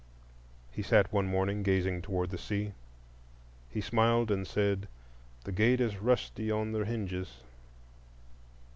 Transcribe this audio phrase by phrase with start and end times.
[0.71, 2.73] He sat one morning gazing toward the sea.
[3.69, 4.87] He smiled and said,
[5.43, 7.41] "The gate is rusty on the hinges."